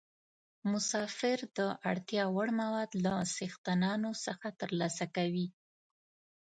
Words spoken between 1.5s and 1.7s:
د